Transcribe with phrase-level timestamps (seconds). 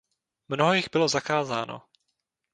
[0.49, 1.81] Mnoho jich bylo zakázáno.